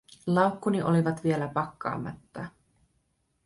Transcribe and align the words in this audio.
Laukkuni 0.27 0.81
olivat 0.83 1.23
vielä 1.23 1.47
pakkaamatta. 1.47 2.45